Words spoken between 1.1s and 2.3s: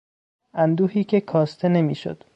کاسته نمیشد